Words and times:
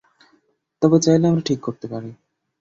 তবে 0.81 0.97
চাইলে 0.99 1.25
আমরা 1.27 1.43
ঠিক 1.45 1.59
করতে 1.61 1.85
পারি। 1.87 2.11